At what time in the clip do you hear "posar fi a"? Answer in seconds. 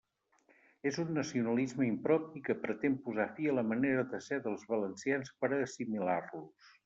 3.09-3.55